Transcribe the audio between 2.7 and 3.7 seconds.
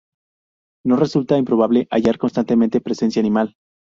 presencia animal.